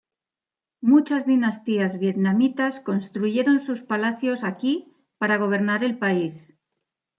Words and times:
Muchas 0.81 1.27
dinastías 1.27 1.99
vietnamitas 1.99 2.79
construyeron 2.79 3.59
sus 3.59 3.83
palacios 3.83 4.43
aquí 4.43 4.91
para 5.19 5.37
gobernar 5.37 5.83
el 5.83 5.99
país. 5.99 6.55